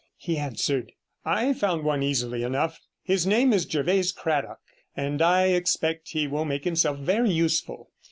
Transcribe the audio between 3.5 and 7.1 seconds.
is Jervase Cradock, and I expect he will make himself